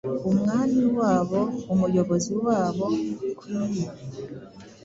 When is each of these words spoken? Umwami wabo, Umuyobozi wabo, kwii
Umwami 0.31 0.83
wabo, 0.97 1.41
Umuyobozi 1.73 2.33
wabo, 2.45 2.87
kwii 3.37 3.83